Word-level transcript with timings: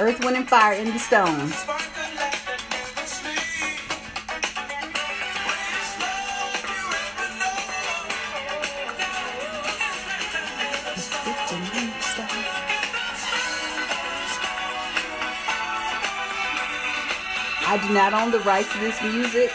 Earth, 0.00 0.24
Wind, 0.24 0.36
and 0.36 0.48
Fire 0.48 0.74
in 0.74 0.92
the 0.92 0.98
Stones. 0.98 1.54
I 17.70 17.76
do 17.86 17.92
not 17.92 18.14
own 18.14 18.30
the 18.30 18.38
rights 18.40 18.72
to 18.72 18.78
this 18.78 19.02
music. 19.02 19.50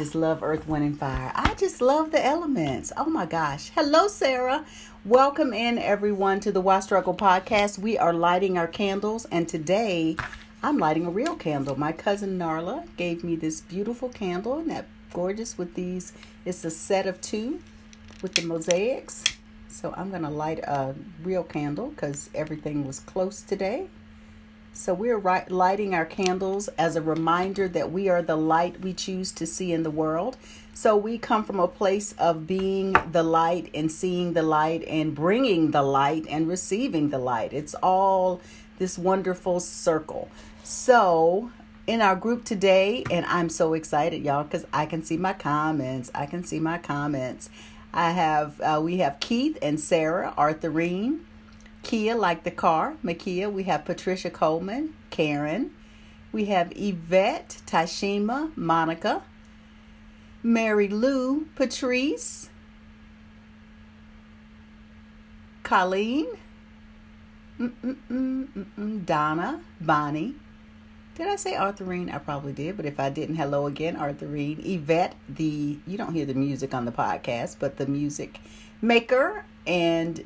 Just 0.00 0.14
love 0.14 0.42
Earth, 0.42 0.66
Wind, 0.66 0.82
and 0.82 0.98
Fire. 0.98 1.30
I 1.34 1.52
just 1.56 1.82
love 1.82 2.10
the 2.10 2.24
elements. 2.24 2.90
Oh 2.96 3.10
my 3.10 3.26
gosh. 3.26 3.70
Hello, 3.74 4.08
Sarah. 4.08 4.64
Welcome 5.04 5.52
in, 5.52 5.76
everyone, 5.78 6.40
to 6.40 6.50
the 6.50 6.60
Why 6.62 6.80
Struggle 6.80 7.12
podcast. 7.14 7.78
We 7.78 7.98
are 7.98 8.14
lighting 8.14 8.56
our 8.56 8.66
candles, 8.66 9.26
and 9.26 9.46
today 9.46 10.16
I'm 10.62 10.78
lighting 10.78 11.04
a 11.04 11.10
real 11.10 11.36
candle. 11.36 11.78
My 11.78 11.92
cousin 11.92 12.38
Narla 12.38 12.86
gave 12.96 13.22
me 13.22 13.36
this 13.36 13.60
beautiful 13.60 14.08
candle, 14.08 14.56
and 14.56 14.70
that 14.70 14.86
gorgeous 15.12 15.58
with 15.58 15.74
these. 15.74 16.14
It's 16.46 16.64
a 16.64 16.70
set 16.70 17.06
of 17.06 17.20
two 17.20 17.60
with 18.22 18.32
the 18.32 18.46
mosaics. 18.46 19.22
So 19.68 19.92
I'm 19.98 20.08
going 20.08 20.22
to 20.22 20.30
light 20.30 20.60
a 20.60 20.94
real 21.22 21.44
candle 21.44 21.88
because 21.88 22.30
everything 22.34 22.86
was 22.86 23.00
close 23.00 23.42
today. 23.42 23.88
So 24.72 24.94
we're 24.94 25.18
right, 25.18 25.50
lighting 25.50 25.94
our 25.94 26.06
candles 26.06 26.68
as 26.78 26.96
a 26.96 27.02
reminder 27.02 27.68
that 27.68 27.90
we 27.90 28.08
are 28.08 28.22
the 28.22 28.36
light 28.36 28.80
we 28.80 28.94
choose 28.94 29.32
to 29.32 29.46
see 29.46 29.72
in 29.72 29.82
the 29.82 29.90
world. 29.90 30.36
So 30.72 30.96
we 30.96 31.18
come 31.18 31.44
from 31.44 31.60
a 31.60 31.68
place 31.68 32.14
of 32.18 32.46
being 32.46 32.94
the 33.10 33.22
light 33.22 33.68
and 33.74 33.90
seeing 33.90 34.32
the 34.32 34.42
light 34.42 34.84
and 34.86 35.14
bringing 35.14 35.72
the 35.72 35.82
light 35.82 36.24
and 36.28 36.48
receiving 36.48 37.10
the 37.10 37.18
light. 37.18 37.52
It's 37.52 37.74
all 37.82 38.40
this 38.78 38.96
wonderful 38.96 39.60
circle. 39.60 40.30
So 40.62 41.50
in 41.86 42.00
our 42.00 42.16
group 42.16 42.44
today, 42.44 43.04
and 43.10 43.26
I'm 43.26 43.48
so 43.48 43.74
excited, 43.74 44.22
y'all, 44.22 44.44
because 44.44 44.64
I 44.72 44.86
can 44.86 45.02
see 45.02 45.16
my 45.16 45.32
comments. 45.32 46.10
I 46.14 46.26
can 46.26 46.44
see 46.44 46.60
my 46.60 46.78
comments. 46.78 47.50
I 47.92 48.12
have 48.12 48.60
uh, 48.60 48.80
we 48.82 48.98
have 48.98 49.18
Keith 49.18 49.58
and 49.60 49.80
Sarah 49.80 50.32
Arthurine. 50.38 51.24
Kia, 51.82 52.14
like 52.14 52.44
the 52.44 52.50
car, 52.50 52.96
Makia. 53.04 53.50
We 53.50 53.64
have 53.64 53.84
Patricia 53.84 54.30
Coleman, 54.30 54.94
Karen. 55.10 55.70
We 56.32 56.46
have 56.46 56.72
Yvette, 56.76 57.62
Tashima, 57.66 58.56
Monica, 58.56 59.22
Mary 60.42 60.88
Lou, 60.88 61.46
Patrice, 61.56 62.48
Colleen, 65.62 66.26
Mm-mm-mm-mm-mm, 67.58 69.04
Donna, 69.04 69.60
Bonnie. 69.80 70.34
Did 71.14 71.26
I 71.26 71.36
say 71.36 71.54
Arthurine? 71.54 72.10
I 72.10 72.18
probably 72.18 72.52
did, 72.52 72.76
but 72.76 72.86
if 72.86 72.98
I 72.98 73.10
didn't, 73.10 73.36
hello 73.36 73.66
again, 73.66 73.96
Arthurine. 73.96 74.64
Yvette, 74.64 75.14
the 75.28 75.78
you 75.86 75.98
don't 75.98 76.14
hear 76.14 76.24
the 76.24 76.34
music 76.34 76.72
on 76.72 76.86
the 76.86 76.92
podcast, 76.92 77.56
but 77.58 77.76
the 77.76 77.86
music 77.86 78.40
maker 78.80 79.44
and 79.66 80.24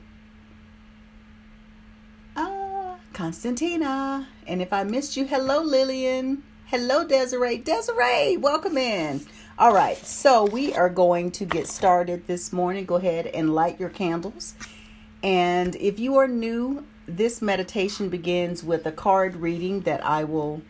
Constantina. 3.14 4.26
And 4.46 4.60
if 4.60 4.72
I 4.72 4.82
missed 4.82 5.16
you, 5.16 5.24
hello, 5.24 5.62
Lillian. 5.62 6.42
Hello, 6.66 7.06
Desiree. 7.06 7.58
Desiree, 7.58 8.36
welcome 8.36 8.76
in. 8.76 9.24
All 9.56 9.72
right, 9.72 9.96
so 9.96 10.44
we 10.44 10.74
are 10.74 10.90
going 10.90 11.30
to 11.32 11.44
get 11.44 11.68
started 11.68 12.26
this 12.26 12.52
morning. 12.52 12.84
Go 12.84 12.96
ahead 12.96 13.28
and 13.28 13.54
light 13.54 13.78
your 13.78 13.88
candles. 13.88 14.54
And 15.22 15.76
if 15.76 16.00
you 16.00 16.16
are 16.16 16.26
new, 16.26 16.84
this 17.06 17.40
meditation 17.40 18.08
begins 18.08 18.64
with 18.64 18.84
a 18.84 18.92
card 18.92 19.36
reading 19.36 19.82
that 19.82 20.04
I 20.04 20.24
will 20.24 20.60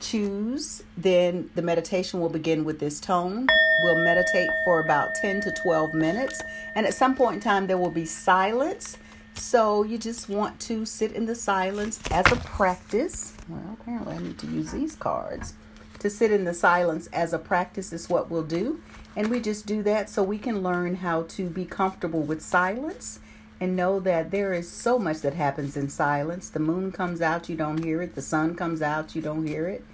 choose. 0.00 0.84
Then 0.96 1.50
the 1.56 1.62
meditation 1.62 2.20
will 2.20 2.28
begin 2.28 2.64
with 2.64 2.78
this 2.78 3.00
tone. 3.00 3.48
We'll 3.82 4.04
meditate 4.04 4.50
for 4.64 4.78
about 4.78 5.16
10 5.16 5.40
to 5.40 5.50
12 5.50 5.94
minutes. 5.94 6.40
And 6.76 6.86
at 6.86 6.94
some 6.94 7.16
point 7.16 7.36
in 7.36 7.40
time, 7.40 7.66
there 7.66 7.78
will 7.78 7.90
be 7.90 8.04
silence 8.04 8.98
so 9.38 9.82
you 9.82 9.98
just 9.98 10.28
want 10.28 10.60
to 10.60 10.84
sit 10.84 11.12
in 11.12 11.26
the 11.26 11.34
silence 11.34 12.00
as 12.10 12.30
a 12.30 12.36
practice. 12.36 13.34
Well, 13.48 13.76
apparently 13.80 14.14
I 14.14 14.18
need 14.18 14.38
to 14.38 14.46
use 14.46 14.72
these 14.72 14.96
cards. 14.96 15.54
To 16.00 16.10
sit 16.10 16.30
in 16.30 16.44
the 16.44 16.54
silence 16.54 17.08
as 17.12 17.32
a 17.32 17.38
practice 17.38 17.92
is 17.92 18.08
what 18.08 18.30
we'll 18.30 18.42
do. 18.42 18.80
And 19.16 19.28
we 19.28 19.40
just 19.40 19.66
do 19.66 19.82
that 19.82 20.08
so 20.08 20.22
we 20.22 20.38
can 20.38 20.62
learn 20.62 20.96
how 20.96 21.22
to 21.22 21.48
be 21.48 21.64
comfortable 21.64 22.22
with 22.22 22.40
silence 22.40 23.20
and 23.60 23.74
know 23.74 23.98
that 24.00 24.30
there 24.30 24.52
is 24.52 24.70
so 24.70 24.98
much 24.98 25.20
that 25.22 25.34
happens 25.34 25.76
in 25.76 25.88
silence. 25.88 26.48
The 26.48 26.60
moon 26.60 26.92
comes 26.92 27.20
out, 27.20 27.48
you 27.48 27.56
don't 27.56 27.82
hear 27.82 28.00
it. 28.00 28.14
The 28.14 28.22
sun 28.22 28.54
comes 28.54 28.80
out, 28.80 29.16
you 29.16 29.22
don't 29.22 29.46
hear 29.46 29.66
it. 29.66 29.84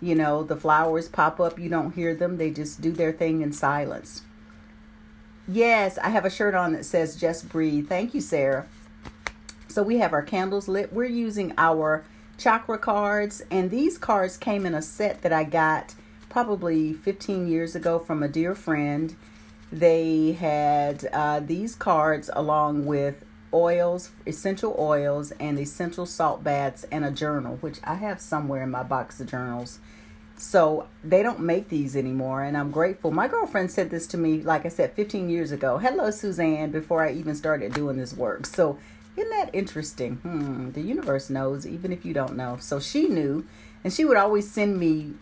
You 0.00 0.14
know, 0.14 0.42
the 0.42 0.56
flowers 0.56 1.08
pop 1.08 1.38
up, 1.38 1.58
you 1.58 1.68
don't 1.68 1.94
hear 1.94 2.14
them. 2.14 2.38
They 2.38 2.50
just 2.50 2.80
do 2.80 2.90
their 2.90 3.12
thing 3.12 3.42
in 3.42 3.52
silence. 3.52 4.22
Yes, 5.46 5.98
I 5.98 6.08
have 6.08 6.24
a 6.24 6.30
shirt 6.30 6.54
on 6.54 6.72
that 6.72 6.84
says 6.84 7.16
just 7.16 7.48
breathe. 7.48 7.88
Thank 7.88 8.14
you, 8.14 8.20
Sarah. 8.20 8.66
So 9.72 9.82
we 9.82 9.98
have 9.98 10.12
our 10.12 10.22
candles 10.22 10.68
lit. 10.68 10.92
We're 10.92 11.04
using 11.06 11.54
our 11.56 12.04
chakra 12.36 12.76
cards, 12.76 13.42
and 13.50 13.70
these 13.70 13.96
cards 13.96 14.36
came 14.36 14.66
in 14.66 14.74
a 14.74 14.82
set 14.82 15.22
that 15.22 15.32
I 15.32 15.44
got 15.44 15.94
probably 16.28 16.92
15 16.92 17.48
years 17.48 17.74
ago 17.74 17.98
from 17.98 18.22
a 18.22 18.28
dear 18.28 18.54
friend. 18.54 19.16
They 19.72 20.32
had 20.32 21.08
uh, 21.10 21.40
these 21.40 21.74
cards 21.74 22.28
along 22.34 22.84
with 22.84 23.24
oils, 23.54 24.10
essential 24.26 24.76
oils, 24.78 25.30
and 25.40 25.58
essential 25.58 26.04
salt 26.04 26.44
baths, 26.44 26.84
and 26.92 27.02
a 27.02 27.10
journal, 27.10 27.56
which 27.62 27.78
I 27.82 27.94
have 27.94 28.20
somewhere 28.20 28.64
in 28.64 28.70
my 28.70 28.82
box 28.82 29.20
of 29.20 29.30
journals. 29.30 29.78
So 30.36 30.88
they 31.02 31.22
don't 31.22 31.40
make 31.40 31.70
these 31.70 31.96
anymore, 31.96 32.42
and 32.42 32.58
I'm 32.58 32.70
grateful. 32.70 33.10
My 33.10 33.26
girlfriend 33.26 33.70
said 33.70 33.88
this 33.88 34.06
to 34.08 34.18
me, 34.18 34.42
like 34.42 34.66
I 34.66 34.68
said, 34.68 34.92
15 34.92 35.30
years 35.30 35.50
ago. 35.50 35.78
Hello, 35.78 36.10
Suzanne, 36.10 36.70
before 36.72 37.02
I 37.02 37.12
even 37.12 37.34
started 37.34 37.72
doing 37.72 37.96
this 37.96 38.12
work. 38.12 38.44
So 38.44 38.78
isn't 39.16 39.30
that 39.30 39.50
interesting? 39.52 40.16
Hmm, 40.16 40.70
the 40.72 40.80
universe 40.80 41.28
knows, 41.28 41.66
even 41.66 41.92
if 41.92 42.04
you 42.04 42.14
don't 42.14 42.36
know. 42.36 42.56
So 42.60 42.80
she 42.80 43.08
knew, 43.08 43.46
and 43.84 43.92
she 43.92 44.04
would 44.04 44.16
always 44.16 44.50
send 44.50 44.78
me 44.78 45.14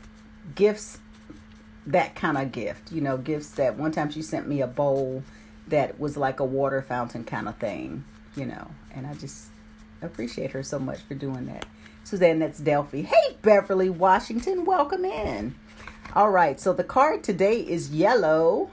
gifts, 0.55 0.99
that 1.87 2.15
kind 2.15 2.39
of 2.39 2.53
gift, 2.53 2.93
you 2.93 3.01
know, 3.01 3.17
gifts 3.17 3.51
that 3.53 3.77
one 3.77 3.93
time 3.93 4.11
she 4.11 4.23
sent 4.23 4.47
me 4.47 4.61
a 4.61 4.67
bowl 4.67 5.25
that 5.67 5.99
was 5.99 6.17
like 6.17 6.41
a 6.41 6.45
water 6.45 6.83
fountain 6.83 7.25
kind 7.25 7.49
of 7.49 7.57
thing, 7.57 8.05
you 8.37 8.47
know, 8.47 8.71
and 8.95 9.07
I 9.07 9.15
just 9.15 9.49
appreciate 10.03 10.53
her 10.53 10.63
so 10.63 10.79
much 10.79 11.01
for 11.01 11.15
doing 11.15 11.47
that. 11.47 11.67
Suzanne, 12.05 12.39
that's 12.39 12.59
Delphi. 12.59 13.03
Hey, 13.03 13.37
Beverly 13.43 13.91
Washington, 13.91 14.65
welcome 14.65 15.05
in. 15.05 15.55
All 16.15 16.31
right, 16.31 16.61
so 16.61 16.73
the 16.73 16.85
card 16.85 17.23
today 17.23 17.61
is 17.61 17.91
yellow 17.91 18.71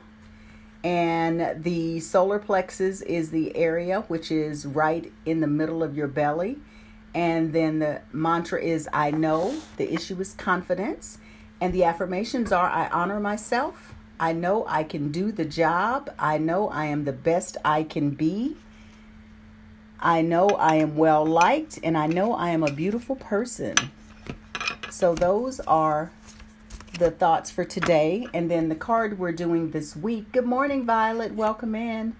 and 0.83 1.63
the 1.63 1.99
solar 1.99 2.39
plexus 2.39 3.01
is 3.01 3.31
the 3.31 3.55
area 3.55 4.01
which 4.01 4.31
is 4.31 4.65
right 4.65 5.11
in 5.25 5.39
the 5.39 5.47
middle 5.47 5.83
of 5.83 5.97
your 5.97 6.07
belly. 6.07 6.57
And 7.15 7.51
then 7.51 7.79
the 7.79 8.01
mantra 8.11 8.61
is 8.61 8.87
I 8.93 9.11
know. 9.11 9.59
The 9.77 9.91
issue 9.91 10.19
is 10.19 10.33
confidence. 10.33 11.17
And 11.59 11.73
the 11.73 11.83
affirmations 11.83 12.51
are 12.51 12.69
I 12.69 12.87
honor 12.89 13.19
myself. 13.19 13.95
I 14.19 14.33
know 14.33 14.65
I 14.67 14.83
can 14.83 15.11
do 15.11 15.31
the 15.31 15.45
job. 15.45 16.11
I 16.19 16.37
know 16.37 16.69
I 16.69 16.85
am 16.85 17.05
the 17.05 17.13
best 17.13 17.57
I 17.65 17.83
can 17.83 18.11
be. 18.11 18.57
I 19.99 20.21
know 20.21 20.47
I 20.49 20.75
am 20.75 20.95
well 20.95 21.25
liked. 21.25 21.79
And 21.83 21.97
I 21.97 22.05
know 22.05 22.33
I 22.33 22.49
am 22.49 22.61
a 22.61 22.71
beautiful 22.71 23.15
person. 23.15 23.75
So 24.91 25.15
those 25.15 25.59
are 25.61 26.11
the 26.97 27.11
thoughts 27.11 27.51
for 27.51 27.63
today. 27.63 28.27
And 28.33 28.49
then 28.49 28.69
the 28.69 28.75
card 28.75 29.19
we're 29.19 29.31
doing 29.31 29.71
this 29.71 29.95
week. 29.95 30.31
Good 30.31 30.45
morning, 30.45 30.85
Violet. 30.85 31.33
Welcome 31.33 31.75
in. 31.75 32.15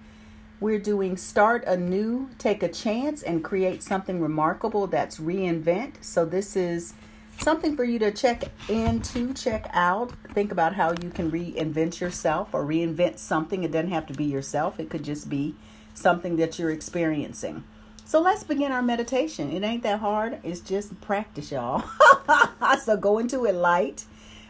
We're 0.59 0.79
doing 0.79 1.17
Start 1.17 1.63
Anew, 1.65 2.29
Take 2.37 2.63
a 2.63 2.67
Chance, 2.67 3.23
and 3.23 3.43
Create 3.43 3.83
Something 3.83 4.21
Remarkable. 4.21 4.87
That's 4.87 5.19
Reinvent. 5.19 6.03
So 6.03 6.25
this 6.25 6.55
is 6.55 6.93
something 7.39 7.75
for 7.75 7.83
you 7.83 7.99
to 7.99 8.11
check 8.11 8.43
into, 8.69 9.33
check 9.33 9.67
out. 9.73 10.11
Think 10.33 10.51
about 10.51 10.75
how 10.75 10.91
you 11.01 11.09
can 11.09 11.31
reinvent 11.31 11.99
yourself 11.99 12.49
or 12.53 12.63
reinvent 12.65 13.19
something. 13.19 13.63
It 13.63 13.71
doesn't 13.71 13.91
have 13.91 14.07
to 14.07 14.13
be 14.13 14.25
yourself, 14.25 14.79
it 14.79 14.89
could 14.89 15.03
just 15.03 15.29
be 15.29 15.55
something 15.93 16.37
that 16.37 16.59
you're 16.59 16.71
experiencing. 16.71 17.63
So 18.05 18.21
let's 18.21 18.43
begin 18.43 18.71
our 18.71 18.81
meditation. 18.81 19.51
It 19.51 19.63
ain't 19.63 19.83
that 19.83 19.99
hard. 19.99 20.39
It's 20.43 20.61
just 20.61 20.99
practice, 21.01 21.51
y'all. 21.51 21.83
so 22.83 22.95
go 22.95 23.17
into 23.17 23.45
it 23.45 23.53
light 23.53 24.05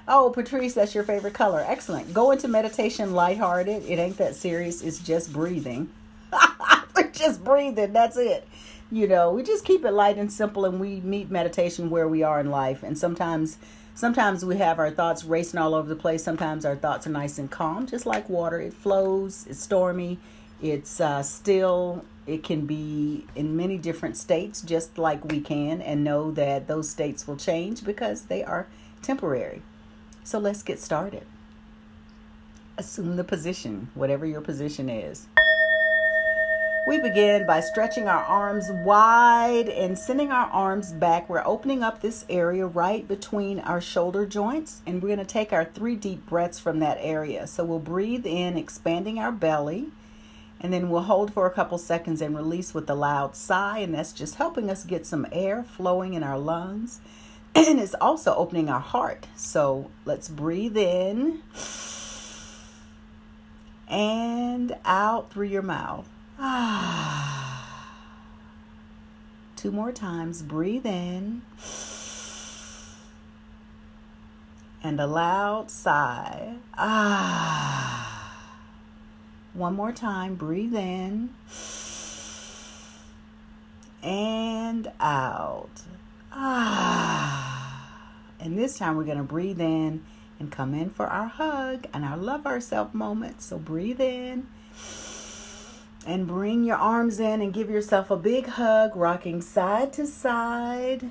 Oh, 0.09 0.30
Patrice, 0.30 0.74
that's 0.74 0.95
your 0.95 1.04
favorite 1.04 1.33
color. 1.33 1.63
Excellent. 1.68 2.13
Go 2.13 2.31
into 2.31 2.48
meditation 2.48 3.13
lighthearted. 3.13 3.83
It 3.83 4.00
ain't 4.00 4.18
that 4.18 4.36
serious. 4.36 4.81
It's 4.81 5.00
just 5.00 5.33
breathing. 5.33 5.89
We're 6.95 7.12
just 7.12 7.44
breathing. 7.44 7.92
That's 7.92 8.15
it. 8.15 8.48
You 8.89 9.07
know, 9.07 9.31
we 9.31 9.44
just 9.44 9.65
keep 9.65 9.83
it 9.83 9.92
light 9.92 10.18
and 10.18 10.31
simple 10.31 10.63
and 10.63 10.80
we 10.80 11.01
meet 11.01 11.30
meditation 11.30 11.89
where 11.89 12.07
we 12.07 12.24
are 12.24 12.39
in 12.39 12.50
life. 12.50 12.83
And 12.83 12.98
sometimes 12.98 13.57
sometimes 13.95 14.45
we 14.45 14.56
have 14.57 14.80
our 14.80 14.92
thoughts 14.92 15.25
racing 15.25 15.59
all 15.59 15.75
over 15.75 15.89
the 15.89 15.95
place. 15.95 16.24
Sometimes 16.24 16.63
our 16.63 16.77
thoughts 16.77 17.06
are 17.06 17.10
nice 17.10 17.38
and 17.38 17.51
calm, 17.51 17.86
just 17.86 18.06
like 18.06 18.30
water. 18.30 18.62
It 18.62 18.74
flows, 18.74 19.45
it's 19.50 19.60
stormy, 19.60 20.19
It's 20.62 21.01
uh, 21.01 21.21
still, 21.21 22.06
it 22.25 22.44
can 22.44 22.65
be 22.65 23.25
in 23.36 23.57
many 23.57 23.77
different 23.77 24.15
states, 24.15 24.62
just 24.62 24.98
like 24.98 25.25
we 25.25 25.42
can, 25.42 25.81
and 25.81 26.06
know 26.06 26.31
that 26.31 26.68
those 26.68 26.89
states 26.89 27.27
will 27.27 27.36
change 27.38 27.83
because 27.83 28.24
they 28.24 28.42
are 28.44 28.68
temporary. 29.01 29.63
So 30.27 30.39
let's 30.39 30.62
get 30.62 30.77
started. 30.77 31.25
Assume 32.77 33.15
the 33.15 33.24
position, 33.24 33.91
whatever 33.95 34.25
your 34.25 34.41
position 34.41 34.89
is. 34.89 35.25
We 36.85 37.00
begin 37.00 37.47
by 37.47 37.62
stretching 37.62 38.09
our 38.09 38.25
arms 38.25 38.65
wide 38.69 39.69
and 39.69 39.97
sending 39.97 40.33
our 40.33 40.47
arms 40.47 40.91
back. 40.91 41.29
We're 41.29 41.47
opening 41.47 41.81
up 41.81 42.01
this 42.01 42.25
area 42.29 42.68
right 42.68 43.07
between 43.07 43.62
our 43.62 43.79
shoulder 43.79 44.25
joints, 44.25 44.81
and 44.85 45.01
we're 45.01 45.15
going 45.15 45.19
to 45.19 45.24
take 45.25 45.53
our 45.53 45.63
three 45.63 45.95
deep 45.95 46.25
breaths 46.25 46.59
from 46.59 46.79
that 46.79 46.97
area. 47.00 47.47
So 47.47 47.63
we'll 47.63 47.79
breathe 47.79 48.25
in, 48.25 48.57
expanding 48.57 49.19
our 49.19 49.31
belly, 49.31 49.91
and 50.59 50.74
then 50.74 50.89
we'll 50.89 51.03
hold 51.03 51.33
for 51.33 51.45
a 51.45 51.51
couple 51.51 51.77
seconds 51.77 52.21
and 52.21 52.35
release 52.35 52.74
with 52.74 52.89
a 52.89 52.95
loud 52.95 53.38
sigh, 53.38 53.79
and 53.79 53.94
that's 53.94 54.12
just 54.12 54.35
helping 54.35 54.69
us 54.69 54.83
get 54.83 55.06
some 55.06 55.25
air 55.31 55.63
flowing 55.63 56.15
in 56.15 56.21
our 56.21 56.38
lungs. 56.38 57.00
And 57.56 57.80
it's 57.80 57.96
also 57.96 58.36
opening 58.36 58.70
our 58.70 58.80
heart. 58.80 59.26
So 59.36 59.90
let's 60.06 60.30
breathe 60.30 60.78
in 60.78 61.42
and 63.88 64.76
out 64.86 65.32
through 65.32 65.48
your 65.48 65.62
mouth. 65.62 66.08
Two 69.56 69.72
more 69.72 69.92
times. 69.92 70.44
Breathe 70.44 70.86
in. 70.86 71.42
And 74.84 75.00
a 75.00 75.08
loud 75.08 75.72
sigh. 75.72 76.58
Ah. 76.78 78.54
One 79.54 79.76
more 79.76 79.92
time. 79.92 80.36
Breathe 80.36 80.76
in. 80.76 81.34
And 84.04 84.92
out. 85.00 85.82
Ah. 86.31 88.01
And 88.39 88.57
this 88.57 88.77
time 88.77 88.95
we're 88.95 89.03
going 89.03 89.18
to 89.18 89.24
breathe 89.24 89.59
in 89.59 90.06
and 90.39 90.51
come 90.51 90.74
in 90.74 90.89
for 90.89 91.07
our 91.07 91.27
hug 91.27 91.88
and 91.94 92.06
our 92.06 92.18
love 92.18 92.45
ourselves 92.45 92.94
moment. 92.94 93.41
So 93.41 93.57
breathe 93.57 94.00
in 94.00 94.47
and 96.06 96.27
bring 96.27 96.63
your 96.63 96.77
arms 96.77 97.19
in 97.19 97.41
and 97.41 97.53
give 97.53 97.69
yourself 97.69 98.09
a 98.09 98.15
big 98.15 98.47
hug, 98.47 98.95
rocking 98.95 99.41
side 99.41 99.91
to 99.94 100.07
side, 100.07 101.09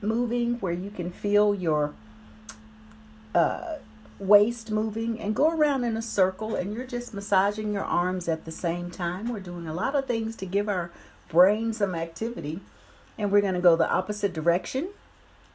moving 0.00 0.54
where 0.60 0.72
you 0.72 0.90
can 0.90 1.10
feel 1.10 1.54
your 1.54 1.92
uh, 3.34 3.76
waist 4.18 4.70
moving, 4.70 5.20
and 5.20 5.34
go 5.34 5.50
around 5.50 5.84
in 5.84 5.96
a 5.96 6.02
circle. 6.02 6.54
And 6.54 6.72
you're 6.72 6.86
just 6.86 7.12
massaging 7.12 7.72
your 7.72 7.84
arms 7.84 8.28
at 8.28 8.44
the 8.44 8.52
same 8.52 8.90
time. 8.90 9.28
We're 9.28 9.40
doing 9.40 9.66
a 9.66 9.74
lot 9.74 9.94
of 9.94 10.06
things 10.06 10.36
to 10.36 10.46
give 10.46 10.68
our 10.68 10.90
brain 11.28 11.72
some 11.72 11.94
activity, 11.94 12.60
and 13.18 13.30
we're 13.30 13.40
going 13.40 13.54
to 13.54 13.60
go 13.60 13.76
the 13.76 13.90
opposite 13.90 14.32
direction. 14.32 14.88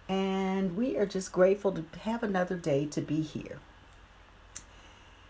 And 0.10 0.78
we 0.78 0.98
are 0.98 1.06
just 1.06 1.32
grateful 1.32 1.72
to 1.74 1.84
have 2.00 2.24
another 2.24 2.56
day 2.56 2.86
to 2.86 3.02
be 3.02 3.22
here. 3.22 3.60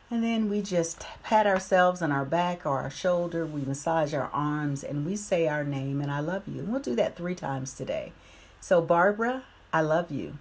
And 0.10 0.24
then 0.24 0.50
we 0.50 0.62
just 0.62 1.06
pat 1.24 1.46
ourselves 1.46 2.02
on 2.02 2.12
our 2.12 2.24
back 2.24 2.66
or 2.66 2.80
our 2.80 2.90
shoulder. 2.90 3.46
We 3.46 3.62
massage 3.62 4.14
our 4.14 4.30
arms 4.32 4.84
and 4.84 5.06
we 5.06 5.16
say 5.16 5.48
our 5.48 5.64
name 5.64 6.00
and 6.00 6.12
I 6.12 6.20
love 6.20 6.44
you. 6.48 6.60
And 6.60 6.70
we'll 6.70 6.80
do 6.80 6.96
that 6.96 7.18
three 7.18 7.36
times 7.36 7.74
today. 7.74 8.14
So, 8.62 8.82
Barbara, 8.82 9.44
I 9.74 9.82
love 9.82 10.12
you. 10.12 10.38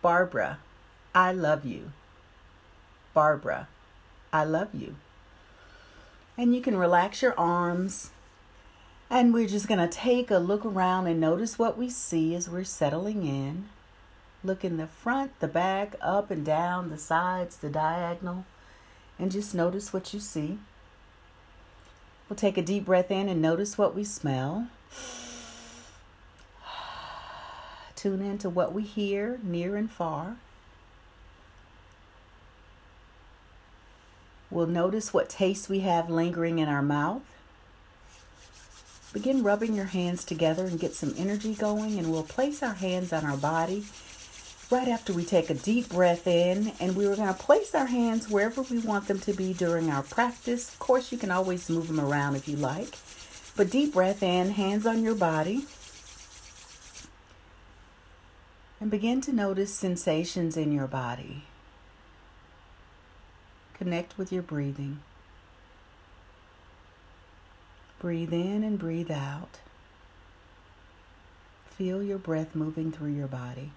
Barbara, 0.00 0.58
I 1.14 1.32
love 1.32 1.64
you. 1.64 1.92
Barbara, 3.12 3.68
I 4.32 4.44
love 4.44 4.74
you. 4.74 4.96
And 6.38 6.54
you 6.54 6.60
can 6.60 6.76
relax 6.76 7.20
your 7.20 7.38
arms. 7.38 8.10
And 9.10 9.32
we're 9.32 9.48
just 9.48 9.68
going 9.68 9.80
to 9.80 9.88
take 9.88 10.30
a 10.30 10.38
look 10.38 10.64
around 10.64 11.06
and 11.06 11.20
notice 11.20 11.58
what 11.58 11.78
we 11.78 11.88
see 11.88 12.34
as 12.34 12.48
we're 12.48 12.64
settling 12.64 13.26
in. 13.26 13.68
Look 14.44 14.64
in 14.64 14.76
the 14.76 14.86
front, 14.86 15.38
the 15.40 15.48
back, 15.48 15.96
up 16.00 16.30
and 16.30 16.44
down, 16.44 16.90
the 16.90 16.98
sides, 16.98 17.56
the 17.56 17.70
diagonal 17.70 18.44
and 19.18 19.32
just 19.32 19.54
notice 19.54 19.92
what 19.92 20.14
you 20.14 20.20
see. 20.20 20.58
We'll 22.28 22.36
take 22.36 22.58
a 22.58 22.62
deep 22.62 22.84
breath 22.84 23.10
in 23.10 23.28
and 23.28 23.42
notice 23.42 23.76
what 23.76 23.94
we 23.94 24.04
smell. 24.04 24.68
Tune 27.96 28.22
into 28.22 28.48
what 28.48 28.72
we 28.72 28.82
hear 28.82 29.40
near 29.42 29.76
and 29.76 29.90
far. 29.90 30.36
We'll 34.50 34.66
notice 34.66 35.12
what 35.12 35.28
taste 35.28 35.68
we 35.68 35.80
have 35.80 36.08
lingering 36.08 36.58
in 36.58 36.68
our 36.68 36.82
mouth. 36.82 37.22
Begin 39.12 39.42
rubbing 39.42 39.74
your 39.74 39.86
hands 39.86 40.24
together 40.24 40.66
and 40.66 40.78
get 40.78 40.94
some 40.94 41.14
energy 41.16 41.54
going, 41.54 41.98
and 41.98 42.12
we'll 42.12 42.22
place 42.22 42.62
our 42.62 42.74
hands 42.74 43.12
on 43.12 43.24
our 43.24 43.36
body 43.36 43.84
right 44.70 44.88
after 44.88 45.14
we 45.14 45.24
take 45.24 45.48
a 45.48 45.54
deep 45.54 45.88
breath 45.88 46.26
in, 46.26 46.72
and 46.78 46.94
we 46.94 47.06
are 47.06 47.16
going 47.16 47.28
to 47.28 47.34
place 47.34 47.74
our 47.74 47.86
hands 47.86 48.28
wherever 48.28 48.60
we 48.62 48.78
want 48.78 49.08
them 49.08 49.18
to 49.20 49.32
be 49.32 49.54
during 49.54 49.88
our 49.90 50.02
practice. 50.02 50.68
Of 50.68 50.78
course, 50.78 51.10
you 51.10 51.16
can 51.16 51.30
always 51.30 51.70
move 51.70 51.88
them 51.88 52.00
around 52.00 52.36
if 52.36 52.46
you 52.46 52.56
like, 52.56 52.98
but 53.56 53.70
deep 53.70 53.94
breath 53.94 54.22
in, 54.22 54.50
hands 54.50 54.84
on 54.86 55.02
your 55.02 55.14
body. 55.14 55.64
And 58.80 58.90
begin 58.90 59.20
to 59.22 59.32
notice 59.32 59.74
sensations 59.74 60.56
in 60.56 60.70
your 60.70 60.86
body. 60.86 61.44
Connect 63.74 64.18
with 64.18 64.30
your 64.30 64.42
breathing. 64.42 65.00
Breathe 67.98 68.32
in 68.32 68.62
and 68.62 68.78
breathe 68.78 69.10
out. 69.10 69.58
Feel 71.70 72.02
your 72.02 72.18
breath 72.18 72.54
moving 72.54 72.92
through 72.92 73.12
your 73.12 73.26
body. 73.26 73.72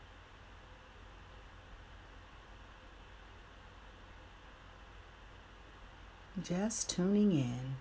Just 6.43 6.89
tuning 6.89 7.31
in. 7.31 7.75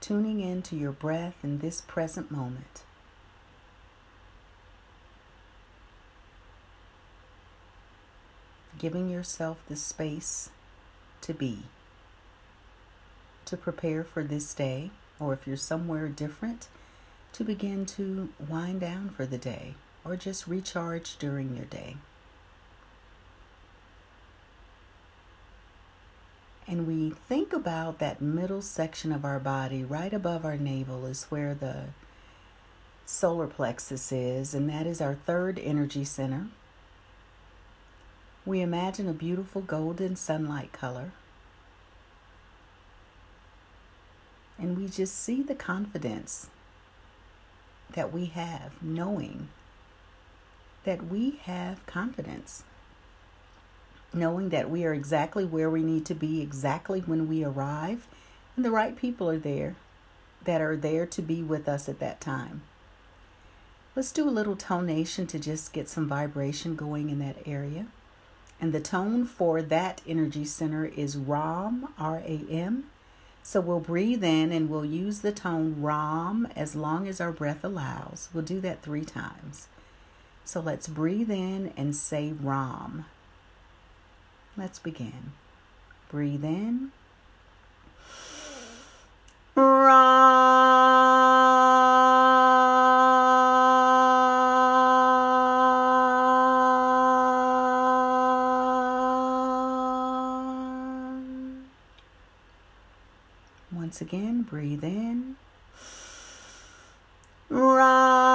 Tuning 0.00 0.40
in 0.40 0.62
to 0.62 0.76
your 0.76 0.92
breath 0.92 1.36
in 1.42 1.58
this 1.58 1.80
present 1.82 2.30
moment. 2.30 2.82
Giving 8.78 9.10
yourself 9.10 9.58
the 9.68 9.76
space 9.76 10.50
to 11.22 11.34
be, 11.34 11.64
to 13.48 13.56
prepare 13.56 14.04
for 14.04 14.22
this 14.22 14.54
day, 14.54 14.90
or 15.20 15.32
if 15.32 15.46
you're 15.46 15.56
somewhere 15.56 16.08
different, 16.08 16.68
to 17.32 17.44
begin 17.44 17.84
to 17.86 18.30
wind 18.48 18.80
down 18.80 19.10
for 19.10 19.26
the 19.26 19.38
day 19.38 19.74
or 20.04 20.16
just 20.16 20.46
recharge 20.46 21.18
during 21.18 21.56
your 21.56 21.66
day. 21.66 21.96
and 26.68 26.86
we 26.86 27.10
think 27.28 27.54
about 27.54 27.98
that 27.98 28.20
middle 28.20 28.60
section 28.60 29.10
of 29.10 29.24
our 29.24 29.40
body 29.40 29.82
right 29.82 30.12
above 30.12 30.44
our 30.44 30.58
navel 30.58 31.06
is 31.06 31.24
where 31.24 31.54
the 31.54 31.84
solar 33.06 33.46
plexus 33.46 34.12
is, 34.12 34.52
and 34.52 34.68
that 34.68 34.86
is 34.86 35.00
our 35.00 35.14
third 35.14 35.58
energy 35.58 36.04
center. 36.04 36.48
We 38.44 38.60
imagine 38.60 39.08
a 39.08 39.14
beautiful 39.14 39.62
golden 39.62 40.14
sunlight 40.14 40.72
color. 40.72 41.12
And 44.58 44.76
we 44.76 44.88
just 44.88 45.14
see 45.16 45.42
the 45.42 45.54
confidence 45.54 46.48
that 47.94 48.12
we 48.12 48.26
have, 48.26 48.82
knowing 48.82 49.48
that 50.84 51.06
we 51.06 51.40
have 51.44 51.84
confidence 51.86 52.64
knowing 54.12 54.48
that 54.50 54.70
we 54.70 54.84
are 54.84 54.94
exactly 54.94 55.44
where 55.44 55.70
we 55.70 55.82
need 55.82 56.06
to 56.06 56.14
be 56.14 56.40
exactly 56.40 57.00
when 57.00 57.28
we 57.28 57.44
arrive, 57.44 58.06
and 58.56 58.64
the 58.64 58.70
right 58.70 58.96
people 58.96 59.28
are 59.28 59.38
there 59.38 59.76
that 60.44 60.60
are 60.60 60.76
there 60.76 61.04
to 61.04 61.22
be 61.22 61.42
with 61.42 61.68
us 61.68 61.88
at 61.88 61.98
that 61.98 62.20
time. 62.20 62.62
Let's 63.94 64.12
do 64.12 64.28
a 64.28 64.30
little 64.30 64.56
tonation 64.56 65.28
to 65.28 65.38
just 65.38 65.72
get 65.72 65.88
some 65.88 66.08
vibration 66.08 66.76
going 66.76 67.10
in 67.10 67.18
that 67.18 67.36
area. 67.44 67.86
And 68.60 68.72
the 68.72 68.80
tone 68.80 69.24
for 69.24 69.60
that 69.62 70.00
energy 70.06 70.44
center 70.44 70.84
is 70.84 71.16
Ram, 71.16 71.88
R 71.98 72.18
A 72.18 72.44
M. 72.50 72.86
So 73.48 73.62
we'll 73.62 73.80
breathe 73.80 74.22
in 74.22 74.52
and 74.52 74.68
we'll 74.68 74.84
use 74.84 75.20
the 75.20 75.32
tone 75.32 75.76
Ram 75.80 76.48
as 76.54 76.76
long 76.76 77.08
as 77.08 77.18
our 77.18 77.32
breath 77.32 77.64
allows. 77.64 78.28
We'll 78.34 78.44
do 78.44 78.60
that 78.60 78.82
three 78.82 79.06
times. 79.06 79.68
So 80.44 80.60
let's 80.60 80.86
breathe 80.86 81.30
in 81.30 81.72
and 81.74 81.96
say 81.96 82.34
Ram. 82.38 83.06
Let's 84.54 84.78
begin. 84.78 85.32
Breathe 86.10 86.44
in. 86.44 86.92
Once 103.88 104.02
again, 104.02 104.42
breathe 104.42 104.84
in. 104.84 105.36
Ram. 107.48 108.27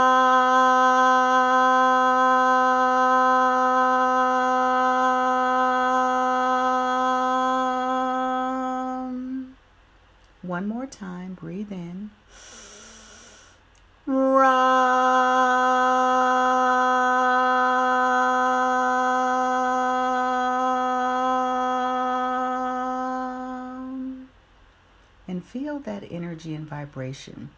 And 25.33 25.43
feel 25.43 25.79
that 25.79 26.03
energy 26.11 26.53
and 26.53 26.67
vibration. 26.67 27.49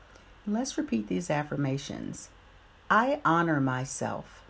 Let's 0.48 0.78
repeat 0.78 1.10
these 1.10 1.30
affirmations. 1.30 2.30
I 2.90 3.20
honor 3.26 3.60
myself. 3.60 4.46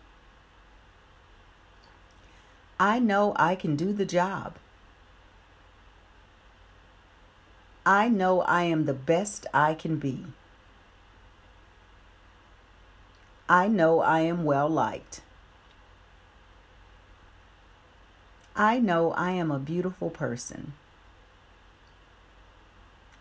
I 2.78 3.00
know 3.00 3.32
I 3.34 3.56
can 3.56 3.74
do 3.74 3.92
the 3.92 4.04
job. 4.04 4.54
I 7.84 8.08
know 8.08 8.42
I 8.42 8.62
am 8.62 8.84
the 8.84 8.94
best 8.94 9.44
I 9.52 9.74
can 9.74 9.96
be. 9.98 10.26
I 13.48 13.66
know 13.66 14.02
I 14.02 14.20
am 14.20 14.44
well 14.44 14.68
liked. 14.68 15.20
I 18.54 18.78
know 18.78 19.10
I 19.14 19.32
am 19.32 19.50
a 19.50 19.58
beautiful 19.58 20.10
person. 20.10 20.74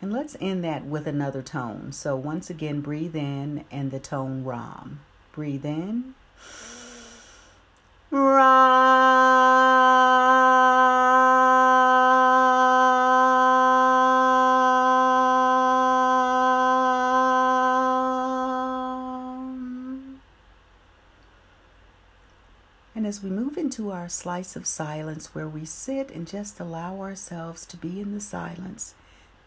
And 0.06 0.14
let's 0.14 0.38
end 0.40 0.64
that 0.64 0.86
with 0.86 1.08
another 1.08 1.42
tone. 1.42 1.92
So 1.92 2.16
once 2.16 2.52
again, 2.52 2.82
breathe 2.82 3.16
in 3.16 3.66
and 3.72 3.90
the 3.90 3.98
tone 3.98 4.44
Ram. 4.44 5.00
Breathe 5.32 5.66
in. 5.66 6.14
And 22.94 23.08
as 23.08 23.24
we 23.24 23.32
move 23.32 23.58
into 23.58 23.90
our 23.90 24.08
slice 24.08 24.56
of 24.56 24.68
silence 24.68 25.34
where 25.34 25.48
we 25.48 25.66
sit 25.66 26.12
and 26.12 26.28
just 26.28 26.60
allow 26.60 27.00
ourselves 27.00 27.66
to 27.66 27.76
be 27.76 28.00
in 28.00 28.14
the 28.14 28.22
silence, 28.22 28.94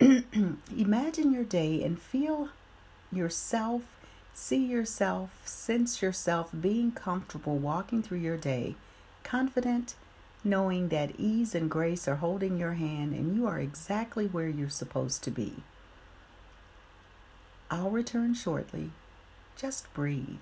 imagine 0.76 1.32
your 1.32 1.44
day 1.44 1.82
and 1.82 2.00
feel 2.00 2.50
yourself, 3.10 3.82
see 4.32 4.64
yourself, 4.64 5.30
sense 5.44 6.00
yourself 6.00 6.50
being 6.58 6.92
comfortable 6.92 7.56
walking 7.56 8.02
through 8.02 8.18
your 8.18 8.36
day, 8.36 8.76
confident, 9.24 9.96
knowing 10.44 10.88
that 10.88 11.18
ease 11.18 11.54
and 11.54 11.68
grace 11.68 12.06
are 12.06 12.16
holding 12.16 12.58
your 12.58 12.74
hand 12.74 13.12
and 13.12 13.34
you 13.34 13.46
are 13.46 13.58
exactly 13.58 14.26
where 14.26 14.48
you're 14.48 14.68
supposed 14.68 15.24
to 15.24 15.30
be. 15.30 15.54
I'll 17.70 17.90
return 17.90 18.34
shortly. 18.34 18.90
Just 19.56 19.92
breathe. 19.94 20.38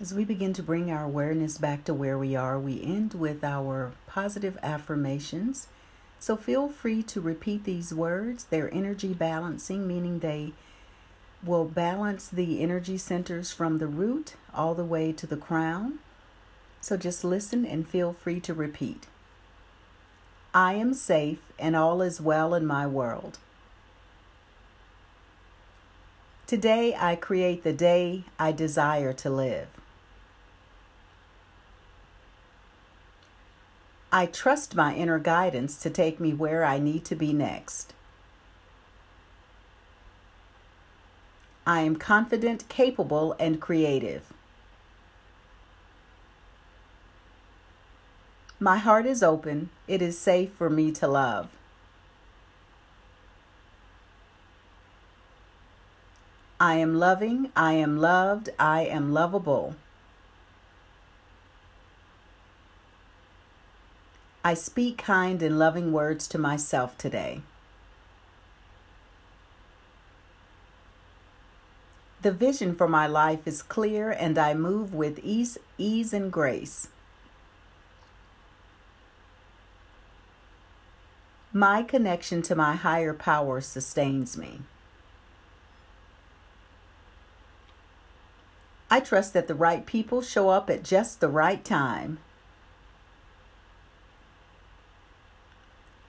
As 0.00 0.14
we 0.14 0.24
begin 0.24 0.54
to 0.54 0.62
bring 0.62 0.90
our 0.90 1.04
awareness 1.04 1.58
back 1.58 1.84
to 1.84 1.92
where 1.92 2.16
we 2.16 2.34
are, 2.34 2.58
we 2.58 2.82
end 2.82 3.12
with 3.12 3.44
our 3.44 3.92
positive 4.06 4.56
affirmations. 4.62 5.68
So 6.18 6.36
feel 6.36 6.70
free 6.70 7.02
to 7.02 7.20
repeat 7.20 7.64
these 7.64 7.92
words. 7.92 8.44
They're 8.44 8.72
energy 8.72 9.12
balancing, 9.12 9.86
meaning 9.86 10.20
they 10.20 10.52
will 11.44 11.66
balance 11.66 12.28
the 12.28 12.62
energy 12.62 12.96
centers 12.96 13.52
from 13.52 13.76
the 13.76 13.86
root 13.86 14.36
all 14.54 14.74
the 14.74 14.86
way 14.86 15.12
to 15.12 15.26
the 15.26 15.36
crown. 15.36 15.98
So 16.80 16.96
just 16.96 17.22
listen 17.22 17.66
and 17.66 17.86
feel 17.86 18.14
free 18.14 18.40
to 18.40 18.54
repeat. 18.54 19.06
I 20.54 20.74
am 20.74 20.94
safe 20.94 21.52
and 21.58 21.76
all 21.76 22.00
is 22.00 22.22
well 22.22 22.54
in 22.54 22.64
my 22.64 22.86
world. 22.86 23.38
Today 26.46 26.96
I 26.98 27.16
create 27.16 27.64
the 27.64 27.74
day 27.74 28.24
I 28.38 28.52
desire 28.52 29.12
to 29.12 29.28
live. 29.28 29.68
I 34.12 34.26
trust 34.26 34.74
my 34.74 34.94
inner 34.94 35.20
guidance 35.20 35.80
to 35.82 35.90
take 35.90 36.18
me 36.18 36.32
where 36.32 36.64
I 36.64 36.78
need 36.78 37.04
to 37.06 37.14
be 37.14 37.32
next. 37.32 37.94
I 41.64 41.82
am 41.82 41.94
confident, 41.94 42.68
capable, 42.68 43.36
and 43.38 43.60
creative. 43.60 44.32
My 48.58 48.78
heart 48.78 49.06
is 49.06 49.22
open. 49.22 49.70
It 49.86 50.02
is 50.02 50.18
safe 50.18 50.50
for 50.52 50.68
me 50.68 50.90
to 50.92 51.06
love. 51.06 51.48
I 56.58 56.74
am 56.74 56.98
loving. 56.98 57.52
I 57.54 57.74
am 57.74 57.98
loved. 57.98 58.50
I 58.58 58.82
am 58.82 59.12
lovable. 59.12 59.76
I 64.42 64.54
speak 64.54 64.98
kind 64.98 65.42
and 65.42 65.58
loving 65.58 65.92
words 65.92 66.26
to 66.28 66.38
myself 66.38 66.96
today. 66.96 67.42
The 72.22 72.32
vision 72.32 72.74
for 72.74 72.88
my 72.88 73.06
life 73.06 73.46
is 73.46 73.62
clear 73.62 74.10
and 74.10 74.38
I 74.38 74.54
move 74.54 74.94
with 74.94 75.18
ease, 75.20 75.58
ease 75.76 76.12
and 76.12 76.32
grace. 76.32 76.88
My 81.52 81.82
connection 81.82 82.42
to 82.42 82.54
my 82.54 82.76
higher 82.76 83.12
power 83.12 83.60
sustains 83.60 84.36
me. 84.36 84.60
I 88.90 89.00
trust 89.00 89.34
that 89.34 89.48
the 89.48 89.54
right 89.54 89.84
people 89.84 90.22
show 90.22 90.48
up 90.48 90.70
at 90.70 90.82
just 90.82 91.20
the 91.20 91.28
right 91.28 91.64
time. 91.64 92.18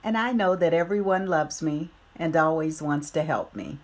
And 0.04 0.18
I 0.18 0.32
know 0.32 0.56
that 0.56 0.74
everyone 0.74 1.26
loves 1.26 1.62
me 1.62 1.90
and 2.16 2.36
always 2.36 2.82
wants 2.82 3.10
to 3.10 3.22
help 3.22 3.54
me. 3.54 3.78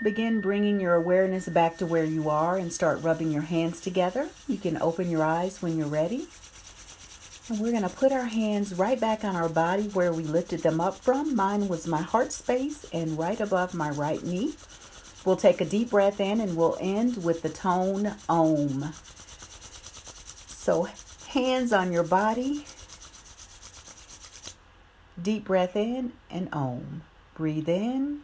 Begin 0.00 0.40
bringing 0.40 0.80
your 0.80 0.94
awareness 0.94 1.48
back 1.48 1.76
to 1.78 1.86
where 1.86 2.04
you 2.04 2.30
are 2.30 2.56
and 2.56 2.72
start 2.72 3.02
rubbing 3.02 3.32
your 3.32 3.42
hands 3.42 3.80
together. 3.80 4.28
You 4.46 4.56
can 4.56 4.80
open 4.80 5.10
your 5.10 5.24
eyes 5.24 5.60
when 5.60 5.76
you're 5.76 5.88
ready. 5.88 6.28
And 7.48 7.58
we're 7.58 7.72
going 7.72 7.82
to 7.82 7.88
put 7.88 8.12
our 8.12 8.26
hands 8.26 8.74
right 8.74 9.00
back 9.00 9.24
on 9.24 9.34
our 9.34 9.48
body 9.48 9.88
where 9.88 10.12
we 10.12 10.22
lifted 10.22 10.62
them 10.62 10.80
up 10.80 10.96
from. 10.96 11.34
Mine 11.34 11.66
was 11.66 11.86
my 11.86 12.02
heart 12.02 12.32
space 12.32 12.86
and 12.92 13.18
right 13.18 13.40
above 13.40 13.74
my 13.74 13.90
right 13.90 14.22
knee. 14.22 14.54
We'll 15.24 15.36
take 15.36 15.60
a 15.60 15.64
deep 15.64 15.90
breath 15.90 16.20
in 16.20 16.40
and 16.40 16.56
we'll 16.56 16.76
end 16.80 17.22
with 17.22 17.42
the 17.42 17.48
tone 17.48 18.14
Om. 18.28 18.92
So, 20.46 20.88
hands 21.28 21.72
on 21.72 21.92
your 21.92 22.04
body. 22.04 22.64
Deep 25.20 25.44
breath 25.44 25.76
in 25.76 26.12
and 26.30 26.48
Om. 26.52 27.02
Breathe 27.34 27.68
in 27.68 28.20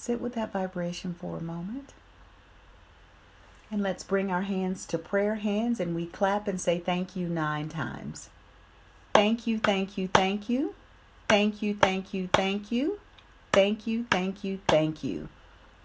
Sit 0.00 0.20
with 0.20 0.34
that 0.34 0.52
vibration 0.52 1.14
for 1.14 1.36
a 1.36 1.42
moment. 1.42 1.92
And 3.70 3.82
let's 3.82 4.02
bring 4.02 4.30
our 4.30 4.42
hands 4.42 4.86
to 4.86 4.98
prayer 4.98 5.36
hands 5.36 5.78
and 5.78 5.94
we 5.94 6.06
clap 6.06 6.48
and 6.48 6.60
say 6.60 6.78
thank 6.78 7.14
you 7.14 7.28
nine 7.28 7.68
times. 7.68 8.30
Thank 9.14 9.46
you, 9.46 9.58
thank 9.58 9.98
you, 9.98 10.08
thank 10.08 10.48
you. 10.48 10.74
Thank 11.28 11.62
you, 11.62 11.74
thank 11.74 12.14
you, 12.14 12.28
thank 12.32 12.72
you. 12.72 12.98
Thank 13.52 13.86
you, 13.86 14.06
thank 14.10 14.42
you, 14.42 14.60
thank 14.66 15.04
you 15.04 15.28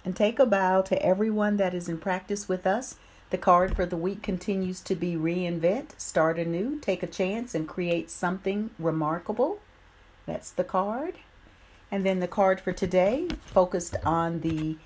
and 0.05 0.15
take 0.15 0.37
a 0.37 0.45
bow 0.45 0.83
to 0.83 1.03
everyone 1.03 1.57
that 1.57 1.73
is 1.73 1.89
in 1.89 1.97
practice 1.97 2.47
with 2.47 2.67
us. 2.67 2.95
The 3.31 3.39
card 3.39 3.75
for 3.75 3.87
the 3.87 3.97
week 3.97 4.21
continues 4.21 4.79
to 4.81 4.95
be 4.95 5.15
reinvent, 5.15 5.99
start 5.99 6.37
anew, 6.37 6.79
take 6.79 7.01
a 7.01 7.07
chance, 7.07 7.55
and 7.55 7.67
create 7.67 8.11
something 8.11 8.69
remarkable. 8.77 9.59
That's 10.27 10.51
the 10.51 10.63
card. 10.63 11.15
And 11.91 12.05
then 12.05 12.19
the 12.19 12.27
card 12.27 12.59
for 12.59 12.71
today 12.71 13.27
focused 13.45 13.95
on 14.05 14.41
the 14.41 14.77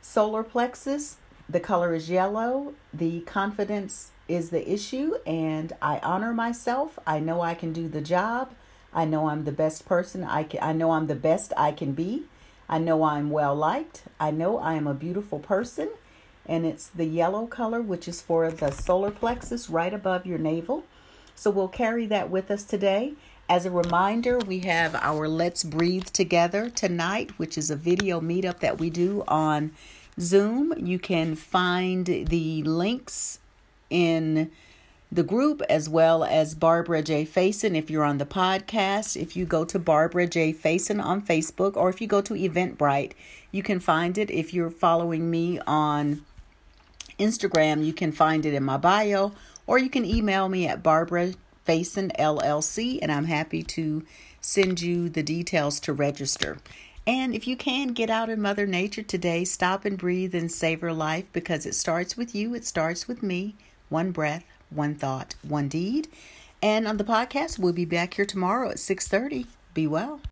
solar 0.00 0.42
plexus. 0.42 1.16
The 1.48 1.60
color 1.60 1.94
is 1.94 2.08
yellow. 2.08 2.74
The 2.92 3.20
confidence 3.20 4.12
is 4.28 4.50
the 4.50 4.70
issue, 4.70 5.16
and 5.26 5.72
I 5.82 5.98
honor 5.98 6.32
myself. 6.32 6.98
I 7.06 7.18
know 7.18 7.42
I 7.42 7.54
can 7.54 7.72
do 7.72 7.88
the 7.88 8.00
job. 8.00 8.54
I 8.94 9.04
know 9.04 9.28
I'm 9.28 9.44
the 9.44 9.52
best 9.52 9.84
person. 9.84 10.24
I 10.24 10.44
can, 10.44 10.60
I 10.62 10.72
know 10.72 10.92
I'm 10.92 11.06
the 11.06 11.14
best 11.14 11.52
I 11.56 11.72
can 11.72 11.92
be. 11.92 12.24
I 12.68 12.78
know 12.78 13.02
I'm 13.02 13.30
well 13.30 13.54
liked. 13.54 14.04
I 14.18 14.30
know 14.30 14.58
I 14.58 14.74
am 14.74 14.86
a 14.86 14.94
beautiful 14.94 15.38
person. 15.38 15.90
And 16.46 16.64
it's 16.64 16.86
the 16.86 17.04
yellow 17.04 17.46
color, 17.46 17.82
which 17.82 18.06
is 18.06 18.22
for 18.22 18.50
the 18.50 18.70
solar 18.70 19.10
plexus 19.10 19.68
right 19.68 19.92
above 19.92 20.26
your 20.26 20.38
navel. 20.38 20.84
So 21.34 21.50
we'll 21.50 21.68
carry 21.68 22.06
that 22.06 22.30
with 22.30 22.50
us 22.50 22.64
today. 22.64 23.14
As 23.54 23.66
a 23.66 23.70
reminder, 23.70 24.38
we 24.38 24.58
have 24.66 24.96
our 24.96 25.28
Let's 25.28 25.62
Breathe 25.62 26.06
Together 26.06 26.68
tonight, 26.68 27.30
which 27.38 27.56
is 27.56 27.70
a 27.70 27.76
video 27.76 28.20
meetup 28.20 28.58
that 28.58 28.80
we 28.80 28.90
do 28.90 29.22
on 29.28 29.70
Zoom. 30.18 30.74
You 30.76 30.98
can 30.98 31.36
find 31.36 32.04
the 32.04 32.64
links 32.64 33.38
in 33.90 34.50
the 35.12 35.22
group 35.22 35.62
as 35.68 35.88
well 35.88 36.24
as 36.24 36.56
Barbara 36.56 37.00
J. 37.00 37.24
Faison 37.24 37.76
if 37.76 37.88
you're 37.88 38.02
on 38.02 38.18
the 38.18 38.26
podcast. 38.26 39.16
If 39.16 39.36
you 39.36 39.44
go 39.44 39.64
to 39.64 39.78
Barbara 39.78 40.26
J. 40.26 40.52
Faison 40.52 41.00
on 41.00 41.22
Facebook 41.22 41.76
or 41.76 41.88
if 41.88 42.00
you 42.00 42.08
go 42.08 42.20
to 42.22 42.34
Eventbrite, 42.34 43.12
you 43.52 43.62
can 43.62 43.78
find 43.78 44.18
it. 44.18 44.32
If 44.32 44.52
you're 44.52 44.68
following 44.68 45.30
me 45.30 45.60
on 45.64 46.24
Instagram, 47.20 47.86
you 47.86 47.92
can 47.92 48.10
find 48.10 48.44
it 48.44 48.52
in 48.52 48.64
my 48.64 48.78
bio 48.78 49.30
or 49.68 49.78
you 49.78 49.88
can 49.88 50.04
email 50.04 50.48
me 50.48 50.66
at 50.66 50.82
Barbara 50.82 51.34
Faison 51.66 52.14
LLC 52.18 52.98
and 53.00 53.10
I'm 53.10 53.26
happy 53.26 53.62
to 53.62 54.04
send 54.40 54.80
you 54.80 55.08
the 55.08 55.22
details 55.22 55.80
to 55.80 55.92
register. 55.92 56.58
And 57.06 57.34
if 57.34 57.46
you 57.46 57.56
can 57.56 57.88
get 57.88 58.10
out 58.10 58.30
in 58.30 58.40
Mother 58.40 58.66
Nature 58.66 59.02
today, 59.02 59.44
stop 59.44 59.84
and 59.84 59.98
breathe 59.98 60.34
and 60.34 60.50
savor 60.50 60.92
life 60.92 61.26
because 61.32 61.66
it 61.66 61.74
starts 61.74 62.16
with 62.16 62.34
you, 62.34 62.54
it 62.54 62.64
starts 62.64 63.06
with 63.06 63.22
me. 63.22 63.56
One 63.88 64.10
breath 64.10 64.44
one 64.74 64.94
thought, 64.94 65.34
one 65.42 65.68
deed. 65.68 66.08
And 66.62 66.86
on 66.86 66.96
the 66.96 67.04
podcast, 67.04 67.58
we'll 67.58 67.72
be 67.72 67.84
back 67.84 68.14
here 68.14 68.24
tomorrow 68.24 68.70
at 68.70 68.78
6:30. 68.78 69.46
Be 69.72 69.86
well. 69.86 70.20